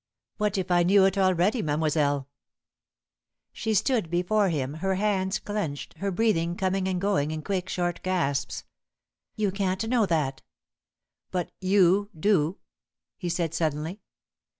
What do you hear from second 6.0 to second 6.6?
breathing